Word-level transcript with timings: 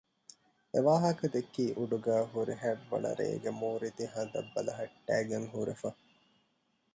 އެވާހަކަ 0.73 1.25
ދެއްކީ 1.33 1.65
އުޑުގައި 1.77 2.25
ހުރި 2.31 2.55
ހަތްވަނަ 2.61 3.09
ރޭގެ 3.19 3.51
މޫރިތި 3.59 4.05
ހަނދަށް 4.13 4.51
ބަލަހައްޓައިގެން 4.53 5.47
ހުރެފަ 5.53 5.89